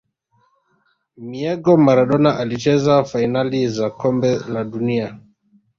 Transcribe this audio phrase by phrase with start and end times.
[1.29, 5.19] miego Maradona alicheza fainali za kombe la dunia